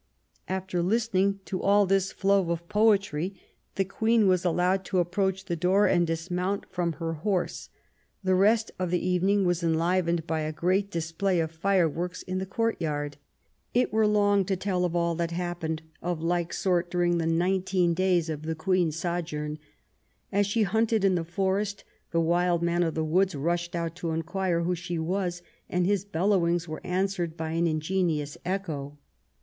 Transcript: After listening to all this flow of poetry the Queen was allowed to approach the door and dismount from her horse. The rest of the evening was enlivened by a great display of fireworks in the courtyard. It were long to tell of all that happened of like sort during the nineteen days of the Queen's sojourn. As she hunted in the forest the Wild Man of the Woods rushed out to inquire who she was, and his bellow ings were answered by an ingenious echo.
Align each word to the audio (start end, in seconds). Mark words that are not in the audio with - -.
After 0.47 0.81
listening 0.81 1.41
to 1.45 1.61
all 1.61 1.85
this 1.85 2.11
flow 2.11 2.49
of 2.49 2.67
poetry 2.67 3.35
the 3.75 3.85
Queen 3.85 4.27
was 4.27 4.43
allowed 4.43 4.83
to 4.85 4.97
approach 4.97 5.45
the 5.45 5.55
door 5.55 5.85
and 5.85 6.07
dismount 6.07 6.65
from 6.71 6.93
her 6.93 7.13
horse. 7.21 7.69
The 8.23 8.33
rest 8.33 8.71
of 8.79 8.89
the 8.89 9.07
evening 9.07 9.45
was 9.45 9.61
enlivened 9.61 10.25
by 10.25 10.39
a 10.39 10.51
great 10.51 10.89
display 10.89 11.39
of 11.39 11.51
fireworks 11.51 12.23
in 12.23 12.39
the 12.39 12.47
courtyard. 12.47 13.17
It 13.75 13.93
were 13.93 14.07
long 14.07 14.43
to 14.45 14.55
tell 14.55 14.85
of 14.85 14.95
all 14.95 15.13
that 15.13 15.29
happened 15.29 15.83
of 16.01 16.19
like 16.19 16.51
sort 16.51 16.89
during 16.89 17.19
the 17.19 17.27
nineteen 17.27 17.93
days 17.93 18.27
of 18.27 18.41
the 18.41 18.55
Queen's 18.55 18.95
sojourn. 18.95 19.59
As 20.31 20.47
she 20.47 20.63
hunted 20.63 21.05
in 21.05 21.13
the 21.13 21.23
forest 21.23 21.83
the 22.09 22.19
Wild 22.19 22.63
Man 22.63 22.81
of 22.81 22.95
the 22.95 23.05
Woods 23.05 23.35
rushed 23.35 23.75
out 23.75 23.95
to 23.97 24.13
inquire 24.13 24.61
who 24.61 24.73
she 24.73 24.97
was, 24.97 25.43
and 25.69 25.85
his 25.85 26.05
bellow 26.05 26.47
ings 26.47 26.67
were 26.67 26.81
answered 26.83 27.37
by 27.37 27.51
an 27.51 27.67
ingenious 27.67 28.35
echo. 28.43 28.97